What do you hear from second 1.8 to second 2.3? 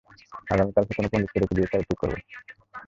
ঠিক করবো।